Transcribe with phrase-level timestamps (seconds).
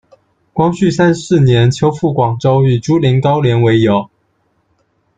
[0.51, 4.09] 光绪三十四年秋赴广州，与朱麟、高廉为友。